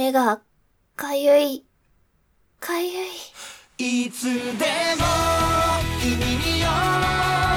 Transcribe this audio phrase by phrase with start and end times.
[0.00, 0.40] 目が、
[0.96, 1.62] かゆい、
[2.58, 4.06] かゆい。
[4.06, 5.04] いつでも、
[6.00, 6.66] 君に寄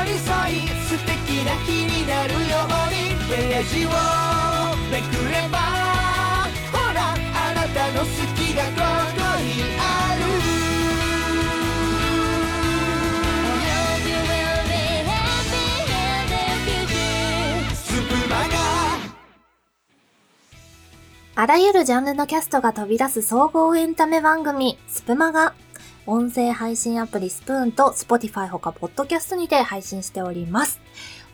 [0.04, 3.90] り添い、素敵な日になるように、ページを
[4.92, 5.58] めくれば、
[6.74, 8.72] ほら、あなたの好きがこ
[9.16, 10.13] こにある。
[21.36, 25.56] あらゆるジャンルのキャストが飛び出す総合エンタメ番組、スプマが、
[26.06, 30.80] 音声配信アプリスプーンと Spotify ほかポッドキャストにて配信しております。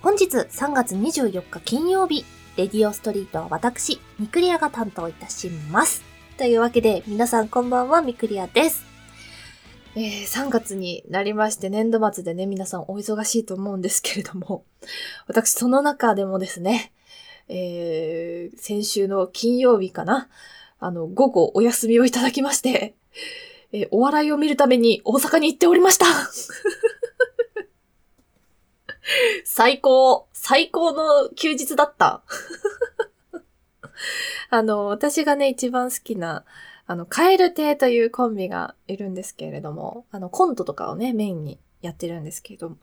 [0.01, 2.23] 本日3月24日金曜日、
[2.55, 6.01] レディオストリートは私、ミクリアが担当いたします。
[6.37, 8.85] というわけで、皆さんこんばんは、ミクリアです。
[9.95, 14.63] えー、3月になりまして年度末でね、皆さんお忙しいと思うんですけれども、
[15.27, 16.93] 私その中でもですね、
[17.49, 20.29] えー、先週の金曜日かな。
[20.79, 22.95] あの、午後お休みをいただきまして、
[23.73, 26.05] えー、お笑いを見るために大阪に行っておりました
[29.43, 32.23] 最高、最高の休日だった。
[34.49, 36.45] あの、私がね、一番好きな、
[36.85, 42.77] あの、カエル亭というコンビがいるんですけれども、あの、コントとかをね、メインにやってるんですけれども、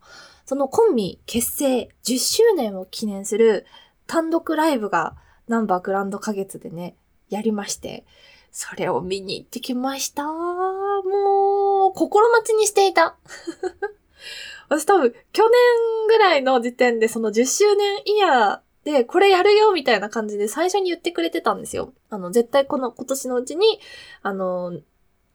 [0.44, 3.66] そのコンビ結成10周年を記念する
[4.06, 5.16] 単独ライブが
[5.48, 6.96] ナンバーグランド花月でね、
[7.28, 8.04] やりまして、
[8.50, 10.24] それを見に行ってきました。
[10.24, 13.16] もう、心待ちにしていた。
[14.68, 21.92] 私多分、去年ぐらいの時点でその10周年イヤーで、これやるよみたいな感じで最初に言ってくれてたんですよ。
[22.08, 23.80] あの、絶対この今年のうちに、
[24.22, 24.80] あの、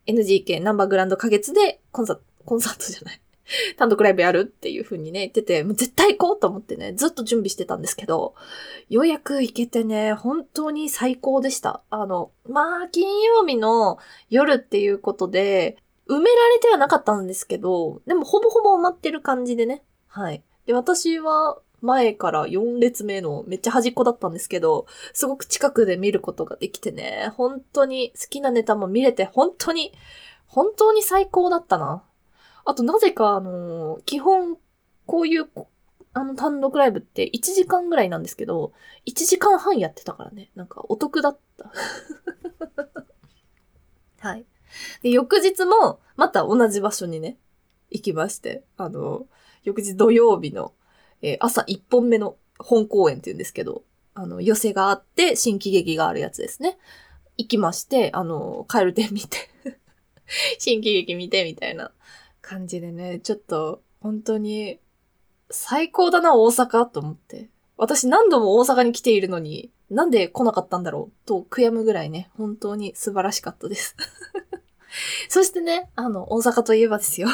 [0.08, 3.22] NGK ナンバーグランド花月でコンサート、コンサートじゃない。
[3.78, 8.34] 単独ライブやるっていう風にね、言ってて、もう絶対行こうと思ってね、ずっと準備してたんですけど、
[8.90, 11.82] ようやく行けてね、本当に最高でした。
[11.90, 13.98] あの、まあ、金曜日の
[14.30, 15.78] 夜っていうことで、
[16.08, 19.84] 埋められてはなかったんですけど、でもほぼほぼ埋まってる感じでね。
[20.08, 20.44] はい。
[20.66, 29.94] で、私は前から4列目のめっちゃ端っこだったんですけど、すごく近くで見ることができてね、本当に好きなネタも見れて、本当に、
[30.46, 32.04] 本当に最高だったな。
[32.66, 34.58] あとなぜか、あのー、基本、
[35.06, 35.50] こういう、
[36.14, 38.74] あの単独ライブって1時間ぐらいなんですけど、
[39.06, 40.52] 1時間半やってたからね。
[40.56, 41.72] なんかお得だった。
[44.28, 44.46] はい。
[45.02, 47.38] で、翌日も、また同じ場所にね、
[47.90, 49.26] 行きまして、あの、
[49.64, 50.74] 翌日土曜日の、
[51.22, 53.84] えー、朝1本目の本公演って言うんですけど、
[54.14, 56.78] あの、寄せがあって、新喜劇があるやつですね。
[57.38, 59.50] 行きまして、あの、カエル店見て
[60.60, 61.92] 新喜劇見て、みたいな
[62.52, 64.82] 感じでね、ちょっと本当に
[65.50, 67.50] 最高だな、大阪と思って。
[67.78, 73.96] 私何度も大阪に来ているのに、なんで来なかったんだろうと悔やむぐらいね、本当に素晴らしかったです。
[75.30, 77.30] そしてね、あの、大阪といえばですよ。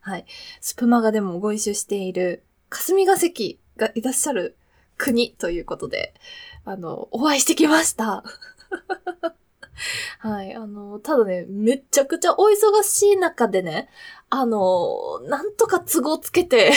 [0.00, 0.26] はい。
[0.60, 4.56] スプマガでもご一緒している霞が関がいらっしゃる
[4.96, 6.12] 国ということで、
[6.64, 8.24] あの、お会いしてきました。
[10.18, 10.54] はい。
[10.54, 13.88] あの、ただね、めちゃくちゃお忙しい中でね、
[14.30, 16.72] あの、なんとか都合つけて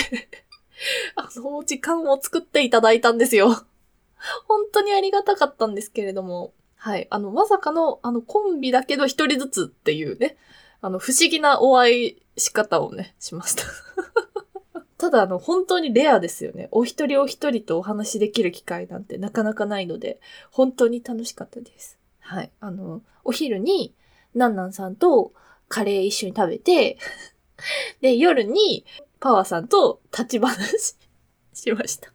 [1.16, 3.50] あの、時間を作っていただいたんですよ。
[4.48, 7.08] 本当にありがたかったんですけれども、はい。
[7.09, 10.38] あの、まさかの、あの、コンビだけど一人ずつっていうね、
[10.82, 13.64] あの、不思議なお会いし方をね、しました
[14.98, 16.68] ただ、あの、本当にレアですよね。
[16.72, 20.20] お一人お一人とお話しできる機会なんてなかなかないので、
[20.52, 21.99] 本当に楽しかったです。
[22.29, 22.51] はい。
[22.59, 23.95] あの、お昼に、
[24.35, 25.34] なんなんさんと
[25.67, 27.00] カレー一緒に食べて
[28.01, 28.85] で、夜に、
[29.19, 30.95] パワーさんと立ち話
[31.53, 32.13] しました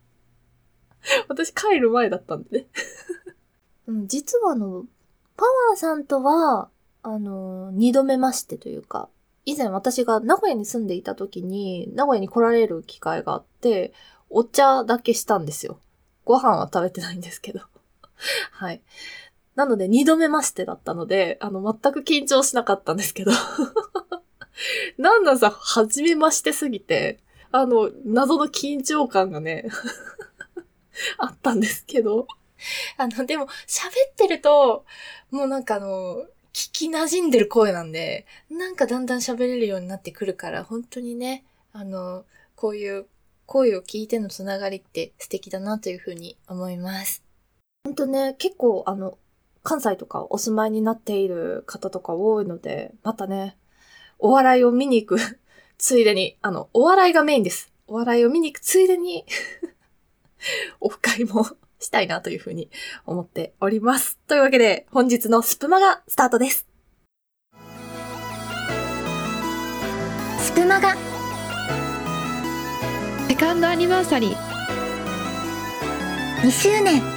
[1.28, 2.66] 私帰る前だったんでね
[3.88, 4.86] うん、実はあの、
[5.36, 6.70] パワーさんとは、
[7.02, 9.08] あの、二度目ましてというか、
[9.44, 13.92] 以前私が名古屋に住んでいた時に、名古屋に来られる機会があって、
[14.30, 15.80] お茶だけしたんですよ。
[16.24, 17.62] ご飯は食べてないんですけど。
[18.52, 18.80] はい。
[19.54, 23.32] なので、二度目ましてだったので、あの、全く緊張しなかったんですけど
[24.98, 27.20] なんなんさ、初めましてすぎて、
[27.52, 29.68] あの、謎の緊張感がね
[31.18, 32.26] あったんですけど。
[32.96, 34.86] あの、でも、喋ってると、
[35.30, 42.24] もうなんかあの、聞き馴染んでる声なんで、なんかだんだん喋れるようになってくるから、本当にね、あの、
[42.54, 43.06] こういう
[43.46, 47.24] 声を聞いてのつながりって素敵だなというふうに思います。
[47.84, 49.18] 本当ね、結構あの、
[49.64, 53.56] 関西とかお住まいになっている方とか多いので、またね、
[54.18, 55.40] お笑いを見に行く
[55.78, 57.72] ついでに、あの、お笑いがメインです。
[57.86, 59.24] お笑いを見に行くついでに
[60.80, 61.46] オフ会も
[61.80, 62.70] したいなというふうに
[63.06, 64.18] 思っております。
[64.28, 66.66] というわけで、本日のスプマがスタートです。
[70.40, 70.94] スプマガ
[73.28, 74.36] セカンドアニバーサリー
[76.42, 77.13] 2周年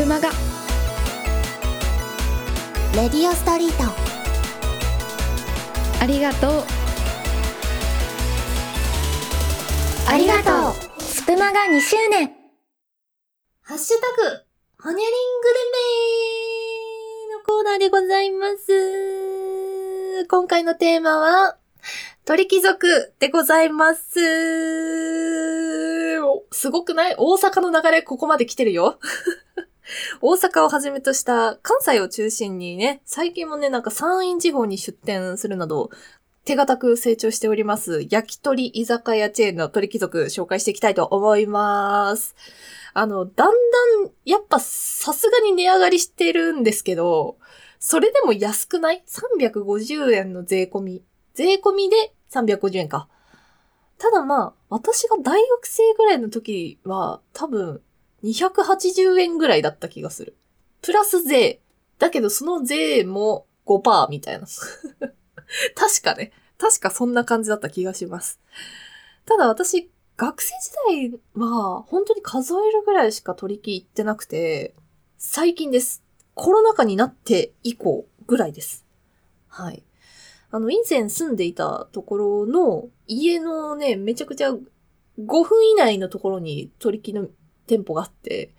[0.00, 0.34] スプマガレ
[3.10, 3.76] ディオストリート。
[6.02, 6.52] ありがとう。
[10.08, 10.72] ありがとう。
[11.02, 12.34] スプマガ2周年
[13.60, 14.22] ハッシュタグ、
[14.82, 15.04] ホニャリン
[15.42, 15.60] グレ
[17.28, 20.24] メのコーナーでございます。
[20.28, 21.58] 今回のテーマは、
[22.24, 24.18] 鳥貴族でございます。
[26.24, 27.14] おすごくない？
[27.18, 28.98] 大阪の流れここまで来てるよ。
[30.20, 35.90] 大阪をはじめとした関西を中心にね、最近もね、なんか山陰地方に出店するなど、
[36.44, 42.34] 手堅く成長しております、焼き鳥居酒屋チェーンの鳥貴族紹介していきたいと思います。
[42.94, 43.50] あの、だん
[44.04, 47.36] だん、やっぱさすがに値上がりしてるんですけど、
[47.78, 51.02] それでも安くない ?350 円の税込み。
[51.34, 53.08] 税込みで350円か。
[53.98, 57.82] ただまあ、私が大学生ぐらいの時は、多分、
[58.24, 60.36] 280円ぐらいだった気がする。
[60.82, 61.60] プラス税。
[61.98, 64.46] だけどその税も5%みたいな。
[65.74, 66.32] 確かね。
[66.58, 68.40] 確かそんな感じだった気がします。
[69.24, 70.54] ただ私、学生
[70.88, 74.74] 時代は本当に数えるぐらいしか取引行ってなくて、
[75.16, 76.02] 最近です。
[76.34, 78.84] コロナ禍になって以降ぐらいです。
[79.48, 79.82] はい。
[80.50, 84.58] あの、以前住んでいたところの家のね、めちゃくちゃ5
[85.18, 87.28] 分以内のところに取引の
[87.70, 88.52] 店舗があって、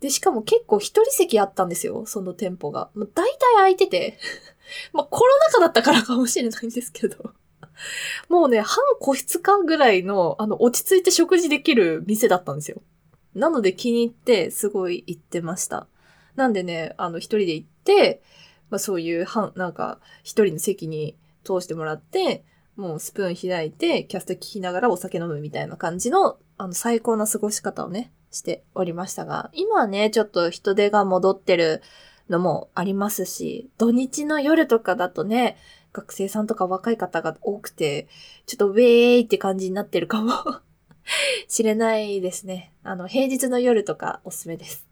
[0.00, 2.90] で、しかも結構一人席あったんですよ、その店舗が。
[2.94, 4.18] もう大体空いてて。
[4.92, 7.32] まあコロナ禍だったからかもしれないんですけど。
[8.28, 12.82] もうね、半個室かぐらいの、あの、落ち着いて食事できる店だったんですよ。
[13.34, 15.88] なので気に入って、すごい行ってました。
[16.36, 18.22] なんでね、あの、一人で行って、
[18.68, 22.44] まあそういう、半、なんか、一人の席に通してもらって、
[22.76, 31.82] もうスプーン開いて、キャスト聞きながらお酒飲むみたいな感じの、あの、最高な過ごし方をね、しておりましたが、今はね、ちょっと人手が戻ってる
[32.28, 35.56] のもありますし、土日の夜とかだとね、
[35.92, 38.08] 学生さんとか若い方が多くて、
[38.46, 40.32] ちょっとウェーイって感じになってるかも
[41.48, 42.72] しれないですね。
[42.82, 44.86] あの、平日の夜とかおすすめです。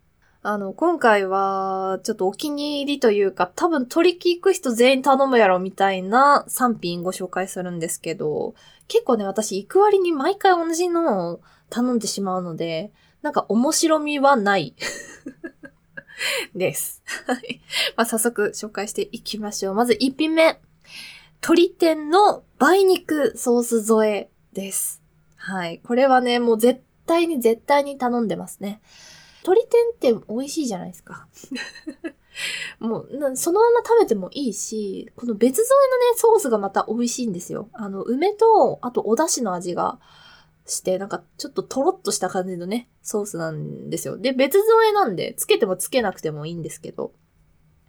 [0.45, 8.55] あの、今回は、ちょっとお気に入りというか、多分取引行く人全員頼むやろみたいな3品ご紹介するんですけど、
[8.89, 11.41] 結構ね、私行く割に毎回同じのを
[11.71, 14.75] 頼んでしまうので、なんか面白みはない。
[16.55, 17.03] です。
[17.27, 17.61] はい。
[17.97, 19.75] まあ、早速紹介していきましょう。
[19.75, 20.59] まず1品目。
[21.43, 25.03] 鶏天の梅肉ソース添えです。
[25.37, 25.81] はい。
[25.81, 28.81] これはね、もう絶対に絶対に頼んでますね。
[29.43, 29.67] 鶏
[30.01, 31.27] 天って美味しいじゃないですか。
[32.79, 37.69] もう、そのまま食べてもいいし、この別添えのね、ソースがまた美味しいんですよ。
[37.73, 39.99] あの、梅と、あとお出汁の味が
[40.73, 44.19] して、なんかちょっととろっとした感じのね、ソースなんですよ。
[44.19, 47.13] で、別添えなんで、つけてもつけなくてもいいんですけど、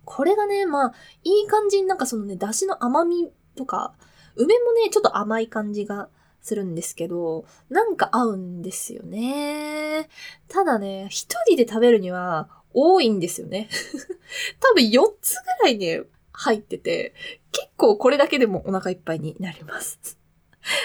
[0.06, 0.94] これがね、まあ、
[1.24, 3.96] いい感じになんかそのね、出汁の甘みとか、
[4.36, 6.10] 梅もね、ちょっと甘い感じが
[6.42, 10.10] するんですけど、なんか合うんですよね。
[10.50, 13.70] ただね、一人で食べるには多いんですよね。
[14.60, 16.04] 多分4つぐらいね、
[16.34, 17.14] 入ってて、
[17.52, 20.18] 結構これだけでもお腹いっぱいになります。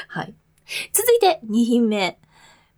[0.09, 0.35] はい。
[0.93, 2.19] 続いて2品目。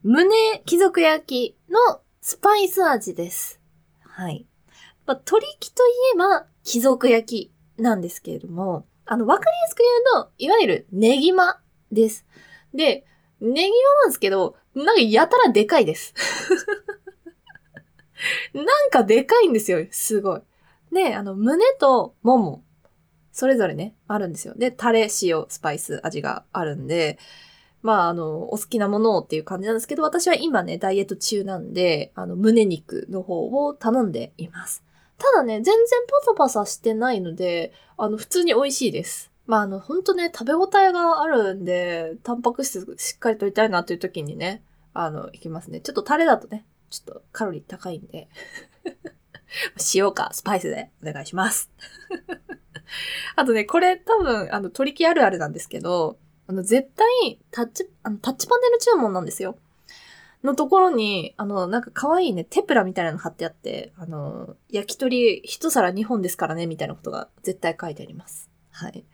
[0.05, 3.61] 胸貴族焼きのスパイス味です。
[4.03, 4.47] はい。
[5.07, 12.27] まあ、鶏貴といえば貴族焼きなんですけれども、あの、わかりやすく言うと、いわゆるネギマです。
[12.73, 13.05] で、
[13.41, 16.15] ネギマなんですけど、なんかやたらでかいです。
[18.55, 20.43] なんかでかいんですよ、すごい。
[20.93, 22.63] で、あの、胸ともも、
[23.33, 24.55] それぞれね、あるんですよ。
[24.57, 27.19] で、タレ、塩、スパイス味があるんで、
[27.83, 34.85] まあ、あの、お好きなものをっていう感じなんですけど、私は今ね、ダイエット中なんで、あの、胸肉の方を頼んでいます。
[35.19, 39.31] ただね、全然パサパサしてないので、あの、普通に美味しいです。
[39.47, 45.81] まあ、あの、ほんとね、食べ応えがあるんで、タンパク質しっかり取りたいなという時にね、あの、いきますね。
[45.81, 48.29] ちょっとタレだとね、ちょっとカロリー高いんで。
[49.95, 51.71] 塩かスパイスでお願いします。
[53.37, 56.19] あとね、これ多分、あの、取り木あるあるなんですけど、
[56.51, 59.57] あの、絶対、タッチ、あの、タッチパネル注文なんですよ。
[60.43, 68.51] のところに、あの、なんか可愛いね、テプラみたいなの貼ってあって、あの、焼き鳥一皿2本ですからね、みたいなことが絶対書いてあります。
[68.73, 69.05] はい。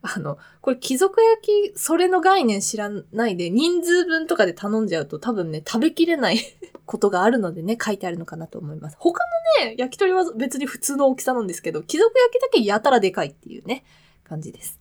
[0.00, 6.38] あの、これ貴族焼き、それの概念知らないで、人数分とかで頼んじゃうと多分ね、食べきれない
[6.86, 8.96] ことがあるのでね、書いてあるのかなと思います。
[8.98, 9.20] 他
[9.60, 13.84] のね、焼き鳥は別に普通の大きさなんですけど、貴族焼きだけやたらでかいっていうね、
[14.24, 14.80] 感じです。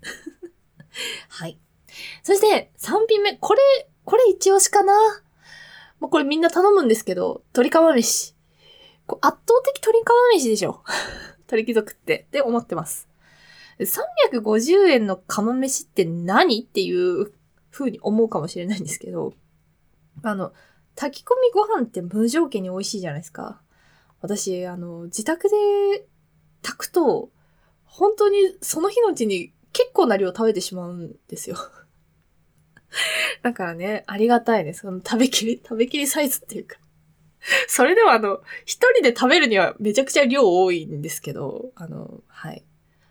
[1.28, 1.60] はい。
[2.24, 3.38] そして、3品目。
[3.38, 3.62] これ、
[4.04, 4.94] これ一押しかな
[6.00, 8.36] もうこれみんな頼むんですけど、鶏釜飯。
[9.08, 10.84] こ圧倒的鶏釜飯でしょ。
[11.48, 13.08] 鳥貴族って、って思ってます。
[13.80, 17.34] 350円の釜飯って何っていう
[17.72, 19.34] 風に思うかもしれないんですけど、
[20.24, 20.54] あの、
[20.96, 23.62] 炊き込みご飯って無条件に美味しいじゃないですか。
[24.22, 26.08] 私、あの、自宅で
[26.62, 27.30] 炊くと、
[27.84, 31.58] 本当にその日のうちに結構な量食べてしまうんですよ。
[33.44, 34.82] だからね、ありがたいです。
[34.82, 36.78] その食べきり、食べきりサイズっていうか。
[37.68, 42.64] それでもあの、一人で食べるにはめちゃくちゃ量多いんですけど、あの、はい。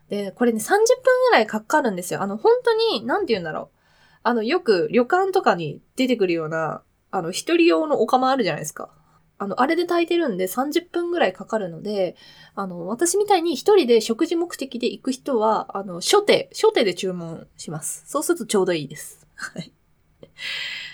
[0.09, 2.23] で、これね、30分ぐらいかかるんですよ。
[2.23, 3.79] あの、本当に、なんて言うんだろう。
[4.23, 8.91] あの、よく旅館とかに出てくるような、あの、一人用のお釜あるじゃないですか。
[9.39, 12.17] あの、あれで炊いてるんで30分ぐらいかかるので、
[12.55, 18.05] あの、私みたいに一人で食事目的で行く人は、あの、初手、初手で注文します。
[18.07, 19.24] そうするとちょうどいいです。
[19.35, 19.73] はい。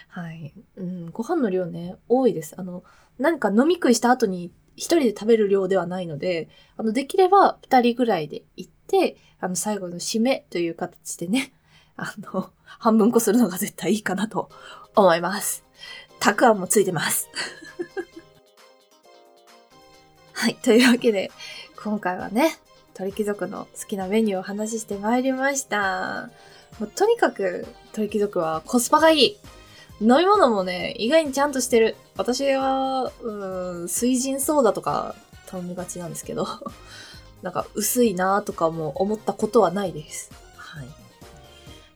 [0.08, 0.52] はい。
[0.76, 2.54] うん、ご飯の量ね、多いです。
[2.58, 2.82] あの、
[3.18, 11.52] 何か飲み食いした後に一人で食べる量ではないので、あの、できれば二人ぐらいで行って、あの、最後の締めという形でね、
[11.96, 14.50] あの、半分こするのが絶対いいかなと
[14.96, 15.64] 思います。
[16.18, 17.28] たくあんもついてます。
[20.32, 20.54] はい。
[20.56, 21.30] というわけで、
[21.82, 22.56] 今回はね、
[22.94, 26.30] 鳥貴族の好きなメニューをお話ししてまいりました。
[26.78, 29.36] もうとにかく、鳥貴族はコスパがいい。
[30.00, 31.96] 飲み物もね、意外にちゃんとしてる。
[32.16, 35.14] 私は、うん、水人ソーダとか
[35.46, 36.46] 頼みがちなんですけど、
[37.42, 40.30] なんか薄いなとかも思ったことはないです。
[40.56, 40.88] はい。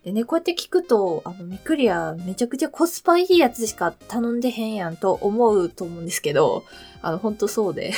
[0.05, 6.65] でね、こうやって聞くと、あの、ミクリアめちゃくちゃコスパいいやつしか頼んでへんやんと思うと思うんですけど、
[7.01, 7.95] あの、ほんとそうで。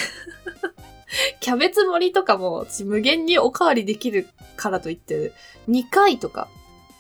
[1.41, 5.33] キャベツ盛りとかも私無限におかわりできるからといって、
[5.69, 6.49] 2回とか、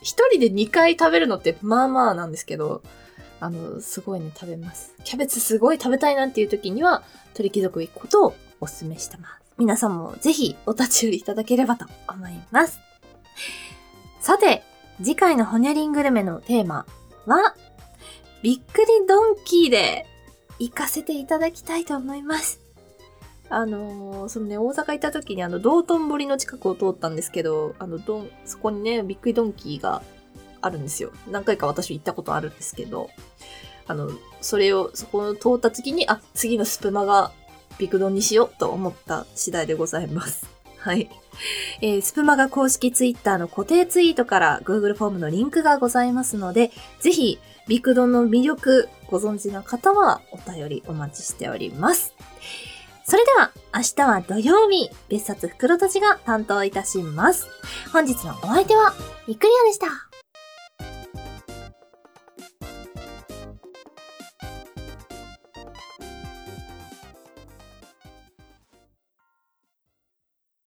[0.02, 2.82] 1人で2回食べるのってまあまあなんですけど、
[3.40, 4.94] あの、すごいね、食べます。
[5.04, 7.02] キャベツすごい食べたいなっていう時には、
[7.34, 9.46] 鳥貴族行くことをお勧めしてます。
[9.58, 12.78] 皆さんもぜひお立ち寄りいただければと思います。
[14.20, 14.62] さて、
[14.98, 16.86] 次回のホニャリングルメのテーマ
[17.26, 17.54] は、
[18.42, 20.06] びっくりドンキーで
[20.58, 22.65] 行かせていただきたいと思います。
[23.48, 30.02] あのーそのね、大阪行った時にあの、道頓堀の近くを通ったんですけど、あの、どん、そこにね、びっくりドンキーが
[30.60, 31.12] あるんですよ。
[31.30, 33.10] 何回か私行ったことあるんですけど、
[33.86, 34.10] あの、
[34.40, 37.32] それを、そこを通った時に、あ、次のスプマが
[37.78, 40.46] ビクドンにしようと思った次第でございます。
[40.78, 41.08] はい。
[41.82, 47.38] えースプマガ公式ツイッターの固定ツイートから Google フォームのリンクがございますので、ぜひ、
[47.68, 52.14] ビクドンの魅力ご存知の方はお便りお待ちしております。
[53.08, 57.46] それでは、明日は土曜日、別冊袋とじが担当いたします。
[57.92, 58.94] 本日のお相手は、
[59.28, 60.05] ミクリアでした。